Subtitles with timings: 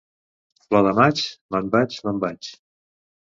[0.67, 1.21] Flor de maig,
[1.57, 2.51] me'n vaig, me'n vaig.